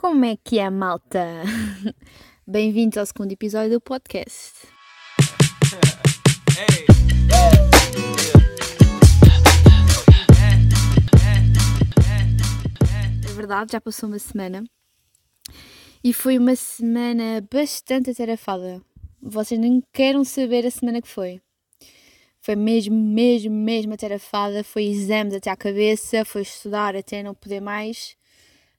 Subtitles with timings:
[0.00, 1.42] Como é que é, malta?
[2.48, 4.66] Bem-vindos ao segundo episódio do podcast.
[13.28, 14.64] É verdade, já passou uma semana
[16.02, 18.80] e foi uma semana bastante atarefada.
[19.20, 21.42] Vocês nem querem saber a semana que foi.
[22.40, 24.64] Foi mesmo, mesmo, mesmo atarefada.
[24.64, 28.18] Foi exames até à cabeça, foi estudar até não poder mais.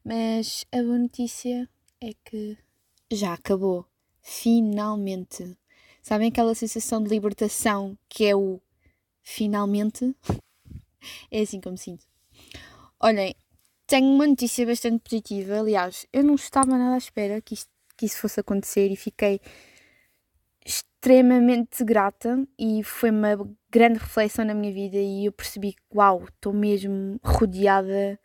[0.04, 1.70] Mas a boa notícia
[2.02, 2.58] é que
[3.12, 3.86] já acabou.
[4.22, 5.58] Finalmente.
[6.02, 8.60] Sabem aquela sensação de libertação que é o
[9.22, 10.16] finalmente?
[11.32, 12.06] É assim como sinto.
[13.00, 13.34] Olhem,
[13.88, 15.60] tenho uma notícia bastante positiva.
[15.60, 19.42] Aliás, eu não estava nada à espera que, isto, que isso fosse acontecer e fiquei
[20.64, 23.30] extremamente grata e foi uma
[23.72, 28.20] grande reflexão na minha vida e eu percebi que, uau, estou mesmo rodeada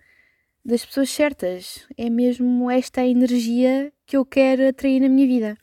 [0.67, 1.87] das pessoas certas.
[1.97, 5.57] É mesmo esta a energia que eu quero atrair na minha vida.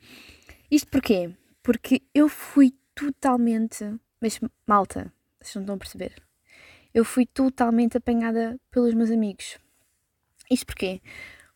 [0.71, 1.29] Isto porquê?
[1.61, 3.83] Porque eu fui totalmente.
[4.21, 6.15] Mas, malta, vocês não estão a perceber.
[6.93, 9.57] Eu fui totalmente apanhada pelos meus amigos.
[10.49, 11.01] Isto porquê?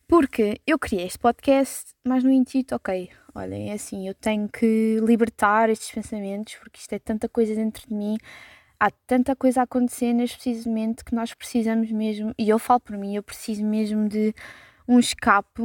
[0.07, 5.00] Porque eu criei este podcast, mas no intuito, ok, olhem, é assim, eu tenho que
[5.02, 8.17] libertar estes pensamentos, porque isto é tanta coisa dentro de mim,
[8.80, 12.97] há tanta coisa a acontecer neste precisamente que nós precisamos mesmo, e eu falo por
[12.97, 14.34] mim, eu preciso mesmo de
[14.88, 15.61] um escape,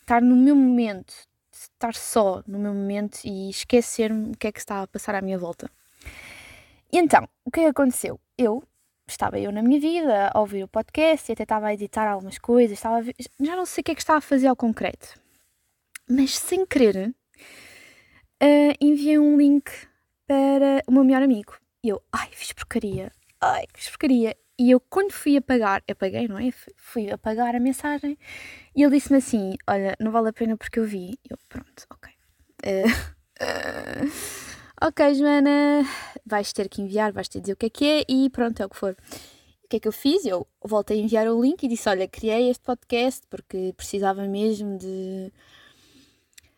[0.00, 1.14] estar no meu momento,
[1.52, 5.22] estar só no meu momento e esquecer-me o que é que está a passar à
[5.22, 5.70] minha volta.
[6.92, 8.18] E então, o que é que aconteceu?
[8.36, 8.62] Eu
[9.06, 12.38] estava eu na minha vida a ouvir o podcast e até estava a editar algumas
[12.38, 15.18] coisas, estava ver, já não sei o que é que estava a fazer ao concreto,
[16.08, 19.70] mas sem querer uh, enviei um link
[20.26, 24.36] para o meu melhor amigo e eu, ai, fiz porcaria, ai, fiz porcaria.
[24.58, 26.50] E eu, quando fui apagar, apaguei, não é?
[26.76, 28.18] Fui apagar a mensagem
[28.74, 31.16] e ele disse-me assim: Olha, não vale a pena porque eu vi.
[31.30, 32.12] Eu, pronto, ok.
[32.64, 32.88] Uh,
[33.40, 34.10] uh,
[34.82, 35.86] ok, Joana,
[36.26, 38.60] vais ter que enviar, vais ter de dizer o que é que é e pronto,
[38.60, 38.96] é o que for.
[39.64, 40.24] O que é que eu fiz?
[40.24, 44.76] Eu voltei a enviar o link e disse: Olha, criei este podcast porque precisava mesmo
[44.76, 45.32] de,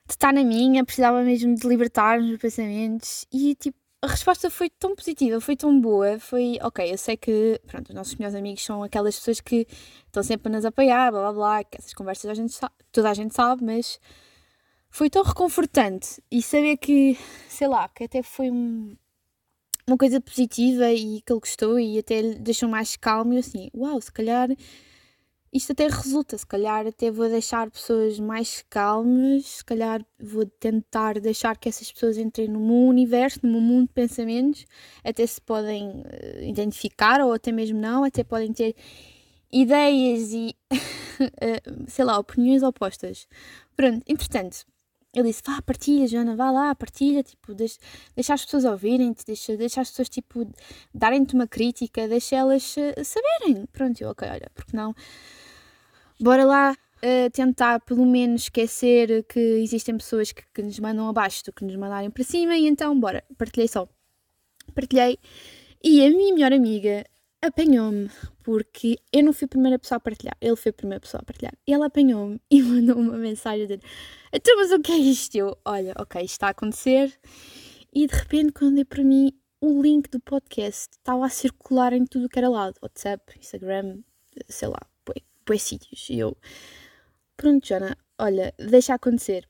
[0.07, 4.51] de estar na minha, precisava mesmo de libertar os meus pensamentos e tipo a resposta
[4.51, 8.35] foi tão positiva, foi tão boa, foi, ok, eu sei que, pronto, os nossos melhores
[8.35, 9.67] amigos são aquelas pessoas que
[10.07, 13.11] estão sempre a nos apoiar, blá blá blá, que essas conversas a gente sabe, toda
[13.11, 14.01] a gente sabe, mas
[14.89, 16.23] foi tão reconfortante.
[16.31, 17.17] E saber que,
[17.49, 18.97] sei lá, que até foi um,
[19.87, 24.01] uma coisa positiva e que ele gostou e até deixou mais calmo e assim, uau,
[24.01, 24.49] se calhar
[25.53, 31.19] isto até resulta, se calhar até vou deixar pessoas mais calmas, se calhar vou tentar
[31.19, 34.65] deixar que essas pessoas entrem no meu universo, no meu mundo de pensamentos,
[35.03, 38.77] até se podem uh, identificar ou até mesmo não, até podem ter
[39.53, 43.27] ideias e, uh, sei lá, opiniões opostas.
[43.75, 44.65] Pronto, entretanto,
[45.15, 47.79] ele disse, vá, partilha, Joana, vá lá, partilha, tipo, deixa,
[48.15, 50.49] deixa as pessoas ouvirem-te, deixa, deixa as pessoas, tipo,
[50.95, 53.67] darem-te uma crítica, deixa elas uh, saberem.
[53.73, 54.95] Pronto, eu, ok, olha, porque não
[56.21, 61.45] bora lá uh, tentar pelo menos esquecer que existem pessoas que, que, nos mandam abaixo
[61.45, 63.89] do que nos mandarem para cima e então bora, partilhei só.
[64.75, 65.19] Partilhei
[65.83, 67.05] e a minha melhor amiga
[67.43, 68.11] apanhou-me
[68.43, 71.25] porque eu não fui a primeira pessoa a partilhar, ele foi a primeira pessoa a
[71.25, 71.55] partilhar.
[71.67, 73.81] Ele apanhou-me e mandou uma mensagem de
[74.33, 75.35] então, mas o que é isto?
[75.35, 77.13] Eu, olha, ok, isto está a acontecer.
[77.93, 82.07] E de repente, quando dei para mim, o link do podcast estava a circular em
[82.07, 83.99] tudo que era lado: WhatsApp, Instagram,
[84.49, 84.81] sei lá,
[85.45, 86.09] bué sítios.
[86.09, 86.37] E eu,
[87.37, 89.49] pronto, Jana, olha, deixa acontecer.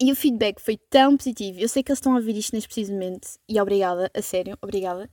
[0.00, 1.60] E o feedback foi tão positivo.
[1.60, 3.38] Eu sei que eles estão a ouvir isto neste precisamente.
[3.48, 5.08] E obrigada, a sério, obrigada.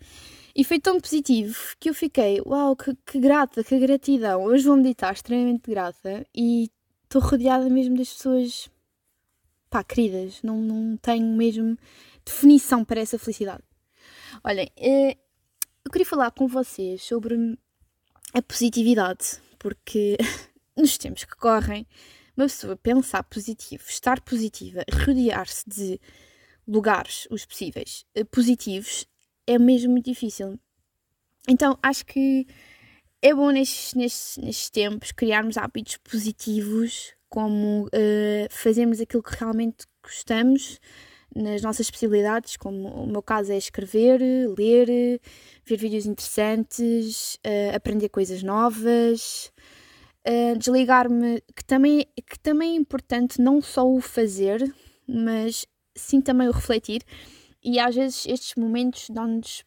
[0.60, 4.44] E foi tão positivo que eu fiquei, uau, que, que grata, que gratidão.
[4.44, 6.70] Hoje vou meditar extremamente grata e
[7.06, 8.70] estou rodeada mesmo das pessoas,
[9.70, 10.44] pá, queridas.
[10.44, 11.78] Não, não tenho mesmo
[12.26, 13.64] definição para essa felicidade.
[14.44, 15.18] Olhem, eh,
[15.86, 17.58] eu queria falar com vocês sobre
[18.34, 20.18] a positividade porque
[20.76, 21.88] nos tempos que correm,
[22.36, 26.02] uma pessoa pensar positivo, estar positiva, rodear-se de
[26.68, 29.08] lugares, os possíveis, eh, positivos,
[29.50, 30.60] é mesmo muito difícil.
[31.48, 32.46] Então acho que
[33.20, 39.88] é bom nestes, nestes, nestes tempos criarmos hábitos positivos, como uh, fazermos aquilo que realmente
[40.04, 40.80] gostamos
[41.36, 44.20] nas nossas possibilidades, como o meu caso é escrever,
[44.58, 45.20] ler,
[45.66, 49.52] ver vídeos interessantes, uh, aprender coisas novas,
[50.28, 54.64] uh, desligar-me, que também, que também é importante não só o fazer,
[55.08, 57.02] mas sim também o refletir.
[57.72, 59.64] E às vezes estes momentos dão-nos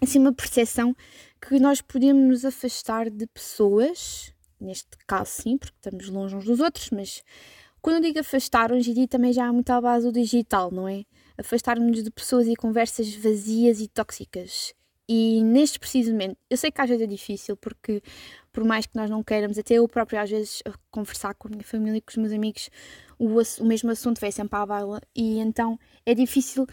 [0.00, 0.94] assim, uma percepção
[1.40, 6.60] que nós podemos nos afastar de pessoas neste caso sim, porque estamos longe uns dos
[6.60, 7.24] outros, mas
[7.82, 10.70] quando eu digo afastar, hoje em dia também já há muito à base do digital,
[10.70, 11.04] não é?
[11.36, 14.72] Afastar-nos de pessoas e conversas vazias e tóxicas.
[15.08, 18.02] E neste preciso momento, eu sei que às vezes é difícil, porque
[18.52, 21.62] por mais que nós não queiramos, até eu próprio às vezes conversar com a minha
[21.62, 22.70] família e com os meus amigos,
[23.18, 26.66] o, o mesmo assunto vem sempre à baila, e então é difícil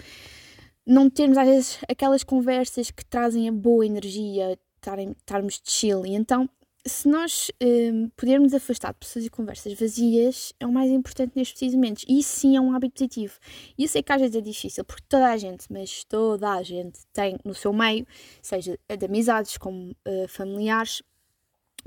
[0.86, 6.06] não termos às vezes aquelas conversas que trazem a boa energia, estarmos chill.
[6.06, 6.50] E então
[6.86, 11.74] se nós um, pudermos afastar de pessoas e conversas vazias, é o mais importante nestes
[11.74, 12.04] momentos.
[12.08, 13.40] E isso sim é um hábito positivo.
[13.78, 16.62] E eu sei que às vezes é difícil, porque toda a gente, mas toda a
[16.62, 18.06] gente tem no seu meio,
[18.42, 21.02] seja de amizades como uh, familiares,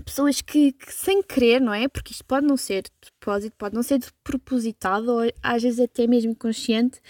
[0.04, 1.88] pessoas que, que, sem querer, não é?
[1.88, 5.80] Porque isto pode não ser de propósito, pode não ser de propositado, ou às vezes
[5.80, 7.00] até mesmo inconsciente,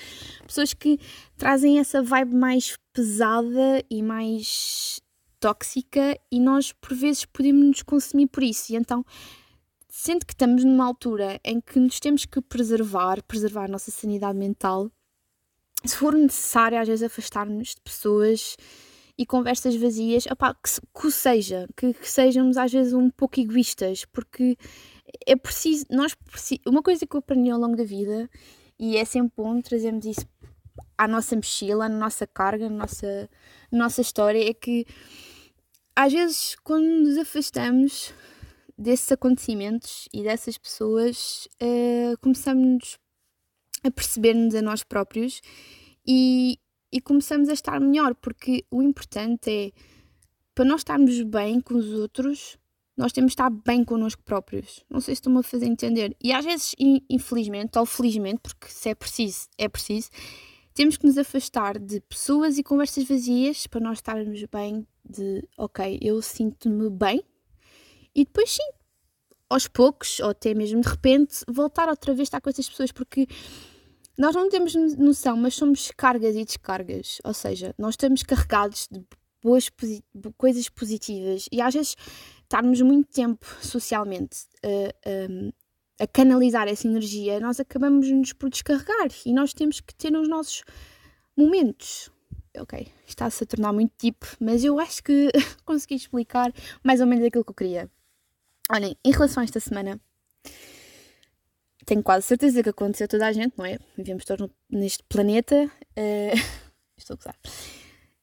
[0.46, 0.98] pessoas que
[1.36, 5.00] trazem essa vibe mais pesada e mais
[5.38, 8.72] tóxica e nós por vezes podemos nos consumir por isso.
[8.72, 9.04] E então,
[9.88, 14.38] sendo que estamos numa altura em que nos temos que preservar, preservar a nossa sanidade
[14.38, 14.90] mental,
[15.84, 18.56] se for necessário às vezes afastar-nos de pessoas
[19.18, 20.70] e conversas vazias, opá, que,
[21.00, 24.56] que seja, que, que, sejamos às vezes um pouco egoístas, porque
[25.26, 28.28] é preciso, nós preciso, uma coisa que eu aprendi ao longo da vida,
[28.78, 30.26] e é sempre bom trazermos isso
[30.98, 33.30] à nossa mochila, na nossa carga, na nossa,
[33.72, 34.86] nossa história, é que
[35.94, 38.12] às vezes, quando nos afastamos
[38.76, 42.98] desses acontecimentos e dessas pessoas, uh, começamos
[43.82, 45.40] a perceber-nos a nós próprios
[46.06, 46.58] e,
[46.96, 49.72] e começamos a estar melhor, porque o importante é
[50.54, 52.56] para nós estarmos bem com os outros,
[52.96, 54.82] nós temos de estar bem connosco próprios.
[54.88, 56.16] Não sei se estou-me a fazer entender.
[56.24, 56.74] E às vezes,
[57.10, 60.08] infelizmente ou felizmente, porque se é preciso, é preciso,
[60.72, 65.98] temos que nos afastar de pessoas e conversas vazias para nós estarmos bem de ok,
[66.00, 67.22] eu sinto-me bem
[68.14, 68.70] e depois sim,
[69.50, 72.90] aos poucos, ou até mesmo de repente, voltar outra vez a estar com essas pessoas,
[72.90, 73.28] porque
[74.18, 79.04] nós não temos noção, mas somos cargas e descargas, ou seja, nós estamos carregados de
[79.42, 80.02] boas posi
[80.36, 81.96] coisas positivas e às vezes
[82.42, 85.52] estarmos muito tempo socialmente uh, um,
[86.00, 90.62] a canalizar essa energia, nós acabamos-nos por descarregar e nós temos que ter os nossos
[91.36, 92.10] momentos,
[92.58, 95.30] ok, está-se a tornar muito tipo, mas eu acho que
[95.64, 96.52] consegui explicar
[96.82, 97.90] mais ou menos aquilo que eu queria.
[98.70, 100.00] Olhem, em relação a esta semana,
[101.86, 103.78] tenho quase certeza que aconteceu toda a gente, não é?
[103.96, 105.70] Vivemos todos neste planeta.
[105.96, 106.36] Uh,
[106.98, 107.36] estou a gozar.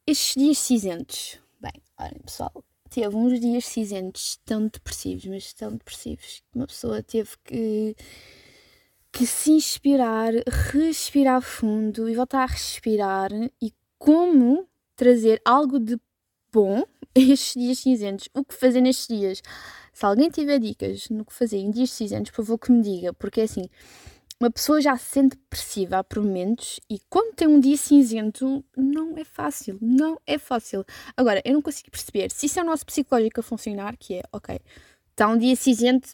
[0.06, 2.52] Estes dias cinzentos, bem, olhem pessoal,
[2.90, 7.96] teve uns dias cinzentos tão depressivos, mas tão depressivos, que uma pessoa teve que
[9.14, 10.34] que se inspirar,
[10.74, 13.30] respirar fundo e voltar a respirar
[13.62, 16.00] e como trazer algo de
[16.52, 16.82] bom
[17.16, 18.28] a estes dias cinzentos.
[18.34, 19.42] O que fazer nestes dias?
[19.94, 23.14] Se alguém tiver dicas no que fazer em dias cinzentos, por favor que me diga,
[23.14, 23.70] porque é assim,
[24.40, 29.18] uma pessoa já se sente depressiva por momentos e quando tem um dia cinzento não
[29.18, 30.84] é fácil, não é fácil.
[31.16, 34.24] Agora, eu não consigo perceber se isso é o nosso psicológico a funcionar, que é,
[34.32, 34.60] ok,
[35.12, 36.10] está um dia cinzento,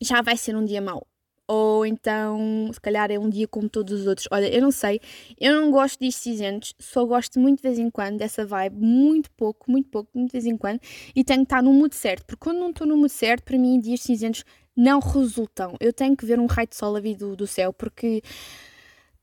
[0.00, 1.06] já vai ser um dia mau
[1.48, 4.28] ou então se calhar é um dia como todos os outros.
[4.30, 5.00] Olha, eu não sei,
[5.40, 9.30] eu não gosto disto cinzentos, só gosto muito de vez em quando dessa vibe, muito
[9.32, 10.80] pouco, muito pouco, muito de vez em quando,
[11.14, 13.58] e tenho que estar no mood certo, porque quando não estou no mood certo, para
[13.58, 14.44] mim dias cinzentos
[14.76, 15.74] não resultam.
[15.80, 18.22] Eu tenho que ver um raio de sol a vir do, do céu, porque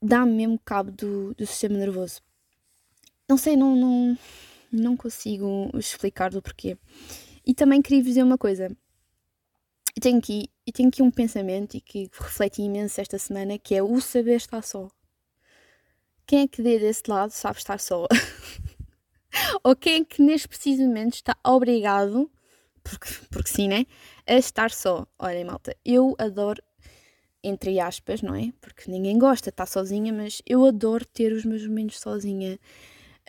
[0.02, 2.20] dá-me mesmo cabo do, do sistema nervoso.
[3.28, 4.18] Não sei, não, não,
[4.72, 6.76] não consigo explicar do porquê.
[7.46, 8.74] E também queria dizer uma coisa
[9.96, 13.74] e tenho aqui, e tenho aqui um pensamento e que refleti imenso esta semana, que
[13.74, 14.88] é o saber estar só.
[16.26, 18.06] Quem é que dê desse lado sabe estar só?
[19.62, 22.30] Ou quem é que neste preciso momento está obrigado,
[22.82, 23.84] porque, porque sim, né?
[24.26, 25.06] A estar só.
[25.18, 26.62] Olhem, malta, eu adoro,
[27.42, 28.52] entre aspas, não é?
[28.60, 32.58] Porque ninguém gosta de estar sozinha, mas eu adoro ter os meus momentos sozinha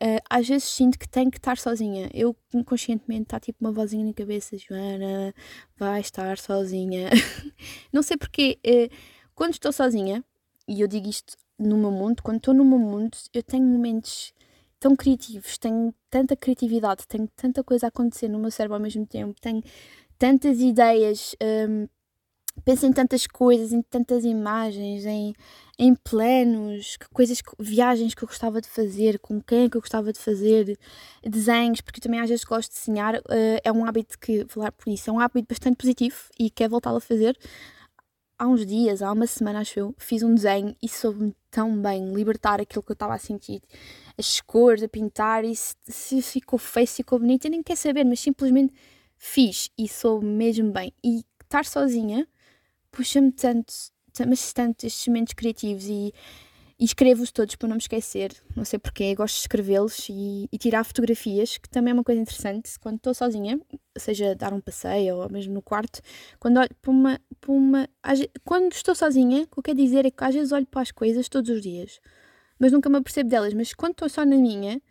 [0.01, 2.09] uh, às vezes sinto que tenho que estar sozinha.
[2.13, 2.35] Eu
[2.65, 5.33] conscientemente está tipo uma vozinha na cabeça, Joana,
[5.77, 7.09] vai estar sozinha.
[7.91, 8.95] não sei porque uh,
[9.33, 10.23] quando estou sozinha,
[10.67, 14.33] e eu digo isto no meu mundo, quando estou no meu mundo, eu tenho momentos
[14.79, 19.05] tão criativos, tenho tanta criatividade, tenho tanta coisa a acontecer no meu cérebro ao mesmo
[19.05, 19.63] tempo, tenho
[20.17, 21.35] tantas ideias.
[21.41, 21.87] Um,
[22.63, 25.33] penso em tantas coisas, em tantas imagens, em,
[25.77, 29.81] em planos, que coisas, viagens que eu gostava de fazer, com quem é que eu
[29.81, 30.77] gostava de fazer,
[31.23, 34.89] desenhos, porque também às vezes gosto de desenhar, uh, é um hábito que, falar por
[34.91, 37.37] isso, é um hábito bastante positivo e quero voltar a fazer.
[38.37, 42.13] Há uns dias, há uma semana, acho eu, fiz um desenho e soube-me tão bem
[42.13, 43.61] libertar aquilo que eu estava a sentir,
[44.17, 47.79] as cores, a pintar, e se, se ficou feio, se ficou bonito, eu nem quero
[47.79, 48.73] saber, mas simplesmente
[49.17, 50.93] fixe e sou mesmo bem.
[51.03, 52.27] E estar sozinha
[52.95, 53.73] puxa-me tanto,
[54.27, 56.13] mas tanto estes momentos criativos e,
[56.79, 58.31] e escrevo-os todos para não me esquecer.
[58.55, 62.21] Não sei porquê, gosto de escrevê-los e, e, tirar fotografias, que também é uma coisa
[62.21, 62.77] interessante.
[62.79, 63.59] Quando estou sozinha,
[63.97, 66.01] seja dar um passeio ou mesmo no quarto,
[66.39, 67.19] quando olho para uma.
[67.39, 67.89] Para uma
[68.43, 70.91] quando estou sozinha, o que eu quero dizer é que às vezes olho para as
[70.91, 71.99] coisas todos os dias,
[72.59, 73.53] mas nunca me apercebo delas.
[73.53, 74.81] Mas quando estou só na minha,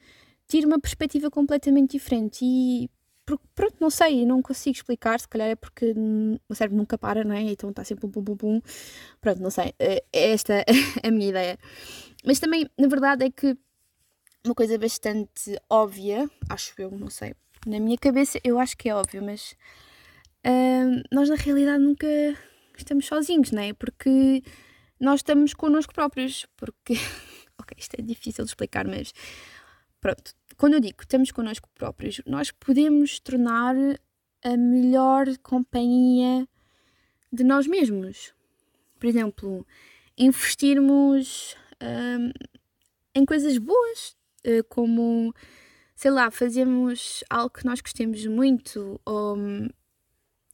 [0.49, 2.91] tiro uma perspectiva completamente diferente e
[3.27, 5.95] porque, pronto, não sei, não consigo explicar, se calhar é porque
[6.49, 7.43] o cérebro nunca para, não é?
[7.43, 8.63] Então está sempre pum, pum, pum, pum.
[9.21, 10.65] Pronto, não sei, é, é esta é
[11.09, 11.59] a minha ideia.
[12.25, 13.57] Mas também, na verdade, é que
[14.45, 17.35] uma coisa bastante óbvia, acho eu, não sei,
[17.67, 19.57] na minha cabeça eu acho que é óbvio, mas
[20.47, 22.07] uh, nós na realidade nunca
[22.77, 23.73] estamos sozinhos, não é?
[23.73, 24.43] Porque
[25.01, 26.95] nós estamos connosco próprios, porque,
[27.59, 29.13] ok, isto é difícil de explicar, mas
[30.01, 33.75] pronto, quando eu digo estamos connosco próprios, nós podemos tornar
[34.43, 36.47] a melhor companhia
[37.33, 38.35] de nós mesmos.
[38.99, 39.67] Por exemplo,
[40.17, 42.31] investirmos hum,
[43.15, 45.35] em coisas boas, eh, como,
[45.97, 49.69] sei lá, fazermos algo que nós gostemos muito, ou hum,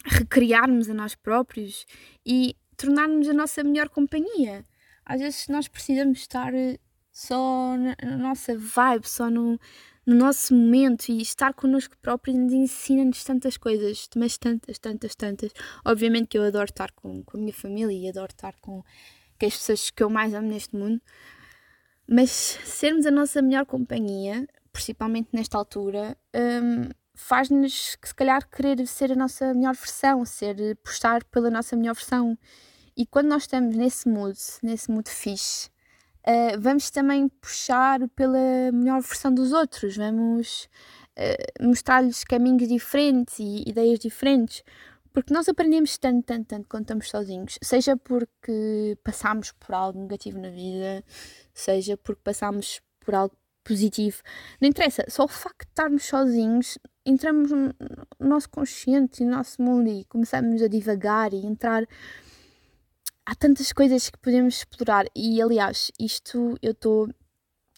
[0.04, 1.86] recriarmos a nós próprios
[2.24, 4.64] e tornarmos a nossa melhor companhia.
[5.04, 6.52] Às vezes nós precisamos estar
[7.12, 9.58] só na, nossa vibe, só no,
[10.06, 15.52] no nosso momento e estar connosco próprios nos ensina-nos tantas coisas, mas tantas, tantas, tantas.
[15.84, 18.82] Obviamente que eu adoro estar com, com a minha família e adoro estar com,
[19.38, 21.00] com as pessoas que eu mais amo neste mundo,
[22.08, 29.12] mas sermos a nossa melhor companhia, principalmente nesta altura, um, faz-nos se calhar querer ser
[29.12, 32.36] a nossa melhor versão, ser postar pela nossa melhor versão.
[32.96, 35.70] E quando nós estamos nesse mood, nesse mood fixe,
[36.26, 40.68] uh, vamos também puxar pela melhor versão dos outros, vamos
[41.18, 44.62] uh, mostrar-lhes caminhos diferentes e ideias diferentes,
[45.12, 50.38] porque nós aprendemos tanto, tanto, tanto quando estamos sozinhos, seja porque passamos por algo negativo
[50.38, 51.04] na vida,
[51.52, 54.22] seja porque passamos por algo positivo,
[54.60, 57.74] não interessa, só o facto de estarmos sozinhos, entramos no
[58.18, 61.86] nosso consciente, no nosso mundo e começamos a divagar e entrar
[63.30, 65.06] há tantas coisas que podemos explorar.
[65.14, 67.08] E aliás, isto eu estou.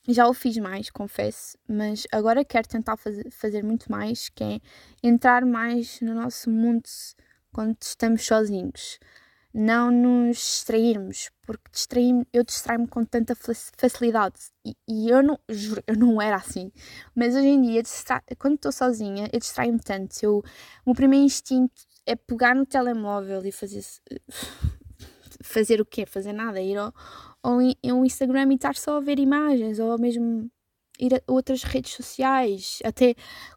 [0.08, 4.60] Já o fiz mais, confesso, mas agora quero tentar fazer, muito mais, que é
[5.00, 6.88] entrar mais no nosso mundo
[7.52, 8.98] quando estamos sozinhos.
[9.54, 14.40] Não nos distrairmos, porque distrair eu distraio-me com tanta facilidade.
[14.64, 16.72] E, e, eu não, juro, eu não era assim.
[17.14, 17.82] Mas hoje em dia,
[18.38, 20.16] quando estou sozinha, eu distraio-me tanto.
[20.20, 20.42] Eu, o
[20.86, 23.84] meu primeiro instinto é pegar no telemóvel e fazer
[25.42, 26.06] fazer o quê?
[26.06, 26.92] Fazer nada, ir ao,
[27.42, 30.50] ao, ao Instagram e estar só a ver imagens, ou mesmo
[30.98, 33.14] ir a outras redes sociais, até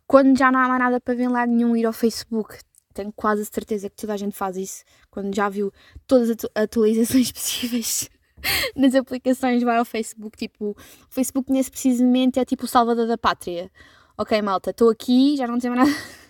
[0.08, 2.58] quando já não há mais nada para ver lá nenhum, ir ao Facebook.
[2.94, 5.72] Tenho quase a certeza que toda a gente faz isso, quando já viu
[6.08, 8.10] todas as atualizações possíveis
[8.75, 10.38] nas aplicações, vai ao Facebook.
[10.38, 10.75] Tipo, o
[11.10, 13.72] Facebook nesse precisamente é tipo o salvador da pátria.
[14.18, 16.01] Ok, malta, estou aqui, já não tenho mais nada.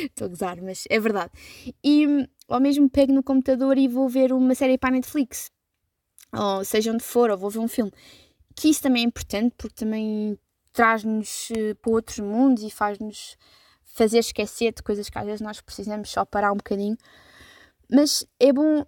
[0.00, 1.30] Estou a gozar, mas é verdade.
[1.84, 5.50] E ou mesmo pego no computador e vou ver uma série para a Netflix,
[6.32, 7.92] ou seja onde for, ou vou ver um filme.
[8.54, 10.38] Que isso também é importante porque também
[10.72, 13.36] traz-nos uh, para outros mundos e faz-nos
[13.84, 16.96] fazer esquecer de coisas que às vezes nós precisamos só parar um bocadinho.
[17.90, 18.84] Mas é bom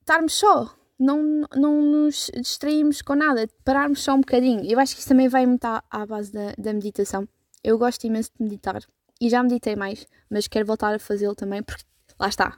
[0.00, 4.64] estarmos só, não, não nos distrairmos com nada, pararmos só um bocadinho.
[4.70, 7.26] Eu acho que isso também vai muito à, à base da, da meditação.
[7.64, 8.82] Eu gosto imenso de meditar
[9.20, 11.84] e já meditei mais, mas quero voltar a fazê-lo também porque
[12.20, 12.56] lá está,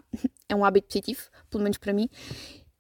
[0.49, 2.09] é um hábito positivo, pelo menos para mim,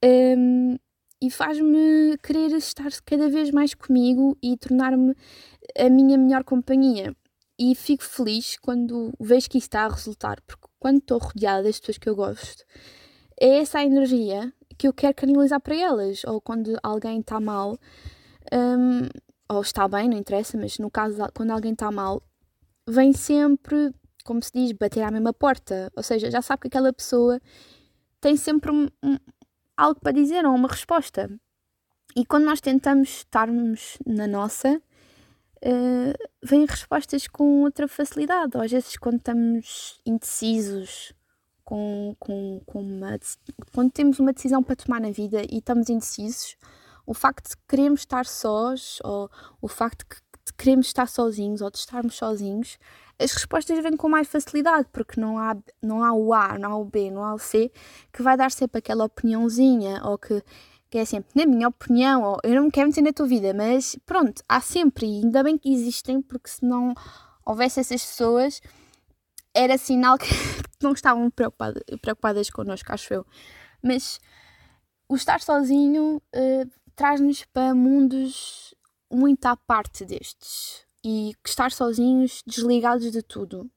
[0.04, 0.76] um,
[1.22, 5.14] e faz-me querer estar cada vez mais comigo e tornar-me
[5.78, 7.14] a minha melhor companhia.
[7.56, 11.78] E fico feliz quando vejo que isso está a resultar, porque quando estou rodeada das
[11.78, 12.64] pessoas que eu gosto,
[13.40, 16.24] é essa a energia que eu quero canalizar para elas.
[16.24, 17.78] Ou quando alguém está mal,
[18.52, 19.08] um,
[19.48, 22.20] ou está bem, não interessa, mas no caso, quando alguém está mal,
[22.88, 25.92] vem sempre como se diz, bater à mesma porta.
[25.96, 27.40] Ou seja, já sabe que aquela pessoa
[28.20, 29.16] tem sempre um, um,
[29.76, 31.30] algo para dizer ou uma resposta.
[32.14, 34.80] E quando nós tentamos estarmos na nossa,
[35.64, 38.56] uh, vêm respostas com outra facilidade.
[38.56, 41.14] Ou às vezes, quando estamos indecisos,
[41.64, 43.18] com, com, com uma,
[43.72, 46.56] quando temos uma decisão para tomar na vida e estamos indecisos,
[47.06, 50.04] o facto de queremos estar sós, ou o facto
[50.46, 52.78] de queremos estar sozinhos, ou de estarmos sozinhos,
[53.22, 56.76] as respostas vêm com mais facilidade, porque não há, não há o A, não há
[56.76, 57.70] o B, não há o C,
[58.12, 60.42] que vai dar sempre aquela opiniãozinha, ou que,
[60.90, 63.96] que é sempre, na minha opinião, ou eu não quero meter na tua vida, mas
[64.04, 66.94] pronto, há sempre, e ainda bem que existem, porque se não
[67.44, 68.60] houvesse essas pessoas,
[69.54, 70.28] era sinal que
[70.82, 73.26] não estavam preocupadas, preocupadas connosco, acho eu.
[73.82, 74.20] Mas
[75.08, 78.74] o estar sozinho uh, traz-nos para mundos
[79.10, 80.86] muito à parte destes.
[81.04, 83.70] E estar sozinhos, desligados de tudo.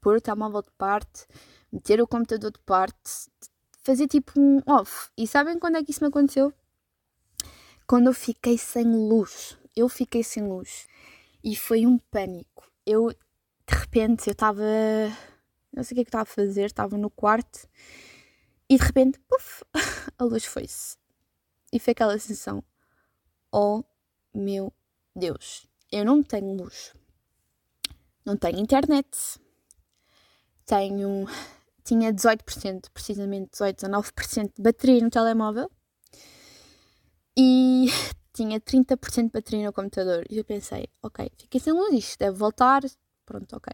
[0.00, 1.26] Pôr o telemóvel de parte,
[1.72, 3.30] meter o computador de parte,
[3.82, 5.10] fazer tipo um off.
[5.16, 6.52] E sabem quando é que isso me aconteceu?
[7.86, 9.56] Quando eu fiquei sem luz.
[9.76, 10.86] Eu fiquei sem luz.
[11.42, 12.70] E foi um pânico.
[12.86, 14.62] Eu, de repente, eu estava.
[15.72, 17.68] Não sei o que é que estava a fazer, estava no quarto
[18.68, 19.62] e de repente, puf,
[20.18, 20.96] a luz foi-se.
[21.72, 22.64] E foi aquela sensação:
[23.52, 23.84] Oh
[24.34, 24.72] meu
[25.14, 26.92] Deus, eu não tenho luz.
[28.24, 29.38] Não tenho internet.
[30.66, 31.26] Tenho.
[31.84, 35.70] Tinha 18%, precisamente 18, 19% de bateria no telemóvel.
[37.36, 37.86] E
[38.32, 40.24] tinha 30% de bateria no computador.
[40.30, 42.82] E eu pensei, ok, fiquei sem luz, isto deve voltar.
[43.26, 43.72] Pronto, ok.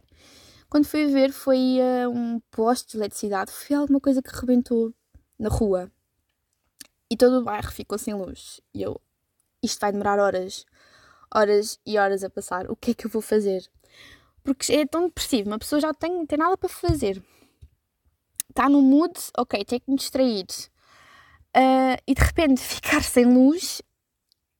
[0.69, 4.93] Quando fui ver, foi uh, um poste de eletricidade, foi alguma coisa que rebentou
[5.39, 5.91] na rua.
[7.09, 8.61] E todo o bairro ficou sem luz.
[8.73, 8.99] E eu,
[9.63, 10.65] isto vai demorar horas,
[11.33, 12.69] horas e horas a passar.
[12.69, 13.67] O que é que eu vou fazer?
[14.43, 17.23] Porque é tão depressivo, uma pessoa já tem, tem nada para fazer.
[18.49, 20.45] Está no mood, ok, tem que me distrair.
[21.55, 23.81] Uh, e de repente ficar sem luz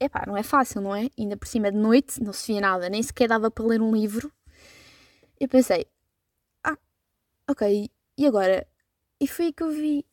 [0.01, 1.09] epá, não é fácil, não é?
[1.17, 3.93] Ainda por cima de noite, não se via nada, nem sequer dava para ler um
[3.93, 4.31] livro.
[5.39, 5.85] Eu pensei,
[6.63, 6.77] ah,
[7.49, 8.67] ok, e agora?
[9.19, 10.05] E foi aí que eu vi,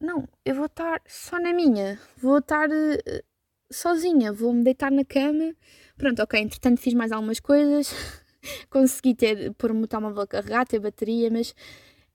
[0.00, 3.24] não, eu vou estar só na minha, vou estar uh,
[3.72, 5.54] sozinha, vou-me deitar na cama.
[5.96, 7.92] Pronto, ok, entretanto fiz mais algumas coisas,
[8.70, 11.54] consegui ter, pôr o telemóvel a carregar, ter bateria, mas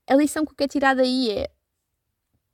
[0.06, 1.50] a lição que eu quero tirar daí é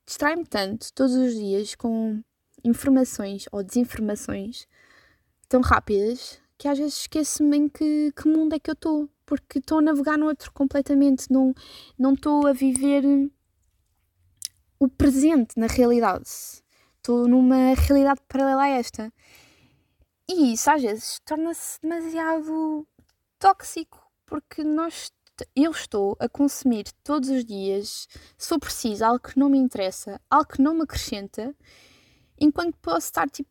[0.06, 2.22] distrai-me tanto todos os dias com
[2.62, 4.66] informações ou desinformações
[5.48, 9.58] tão rápidas que às vezes esqueço-me em que, que mundo é que eu estou, porque
[9.58, 11.54] estou a navegar no outro completamente, não
[12.14, 13.04] estou a viver
[14.78, 16.63] o presente na realidade.
[17.04, 19.12] Estou numa realidade paralela a esta.
[20.26, 22.88] E isso às vezes torna-se demasiado
[23.38, 25.12] tóxico, porque nós,
[25.54, 30.18] eu estou a consumir todos os dias, se for preciso, algo que não me interessa,
[30.30, 31.54] algo que não me acrescenta,
[32.40, 33.50] enquanto posso estar tipo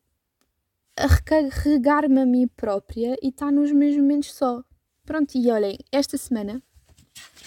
[0.98, 4.64] a recarregar-me a mim própria e estar nos meus momentos só.
[5.06, 6.60] Pronto, e olhem, esta semana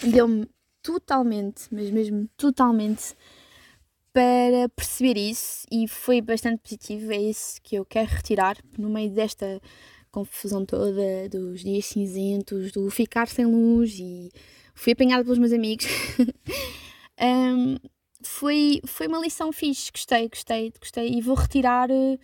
[0.05, 0.49] deu-me
[0.81, 3.17] totalmente, mas mesmo totalmente,
[4.17, 7.13] para perceber isso e foi bastante positivo.
[7.13, 9.61] É isso que eu quero retirar no meio desta
[10.11, 14.33] confusão toda, dos dias cinzentos, do ficar sem luz e
[14.75, 15.85] fui apanhada pelos meus amigos.
[17.21, 17.77] um,
[18.23, 22.19] foi, foi uma lição fixe, gostei, gostei, gostei e vou retirar uh,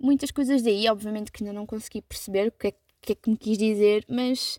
[0.00, 0.88] muitas coisas daí.
[0.88, 4.06] Obviamente que ainda não consegui perceber o que é, que é que me quis dizer,
[4.08, 4.58] mas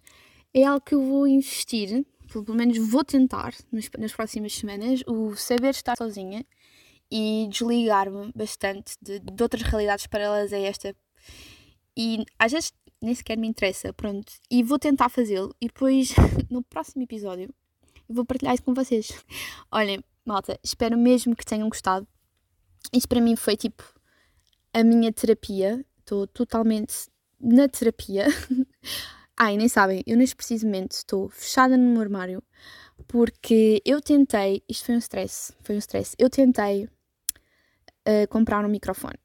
[0.54, 5.36] é algo que eu vou investir, pelo menos vou tentar nas, nas próximas semanas, o
[5.36, 6.46] saber estar sozinha
[7.12, 10.96] e desligar-me bastante de, de outras realidades paralelas a esta.
[11.98, 14.34] E às vezes nem sequer me interessa, pronto.
[14.50, 16.14] E vou tentar fazê-lo e depois
[16.50, 17.54] no próximo episódio
[18.08, 19.12] eu vou partilhar isso com vocês.
[19.72, 22.08] Olhem, malta, espero mesmo que tenham gostado.
[22.94, 23.84] Isto para mim foi tipo
[24.74, 25.86] a minha terapia.
[26.00, 27.08] Estou totalmente
[27.40, 28.28] na terapia.
[29.38, 32.44] Ai, nem sabem, eu neste preciso momento estou fechada no meu armário
[33.08, 36.16] porque eu tentei, isto foi um stress, foi um stress.
[36.18, 39.20] Eu tentei uh, comprar um microfone,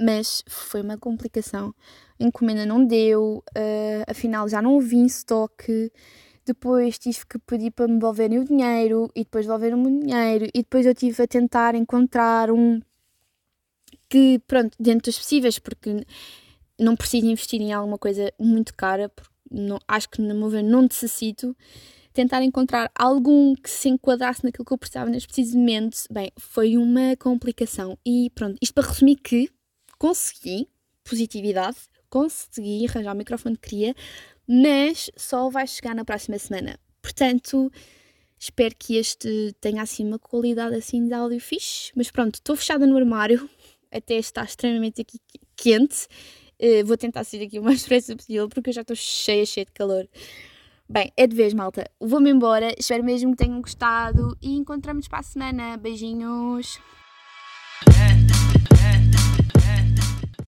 [0.00, 1.74] mas foi uma complicação.
[2.20, 5.90] A encomenda não deu, uh, afinal já não vi em estoque
[6.48, 10.62] depois tive que pedir para me devolverem o dinheiro e depois devolveram-me o dinheiro e
[10.62, 12.80] depois eu tive a tentar encontrar um
[14.08, 16.06] que, pronto, dentro dos possíveis, porque
[16.78, 20.62] não preciso investir em alguma coisa muito cara, porque não, acho que, no meu ver,
[20.62, 21.56] não necessito.
[22.12, 26.76] Tentar encontrar algum que se enquadrasse naquilo que eu precisava neste preciso momento, bem, foi
[26.76, 27.96] uma complicação.
[28.04, 29.48] E pronto, isto para resumir que
[29.98, 30.68] consegui,
[31.04, 31.76] positividade,
[32.10, 33.94] consegui arranjar o microfone que queria,
[34.46, 36.78] mas só vai chegar na próxima semana.
[37.02, 37.70] Portanto,
[38.38, 41.92] espero que este tenha assim uma qualidade assim de áudio fixe.
[41.94, 43.48] Mas pronto, estou fechada no armário,
[43.92, 45.18] até está extremamente aqui
[45.56, 46.06] quente.
[46.60, 49.64] Uh, vou tentar sair aqui o mais depressa possível porque eu já estou cheia, cheia
[49.64, 50.08] de calor.
[50.88, 51.90] Bem, é de vez, malta.
[52.00, 52.74] Vou-me embora.
[52.78, 55.76] Espero mesmo que tenham gostado e encontramos para a semana.
[55.76, 56.80] Beijinhos.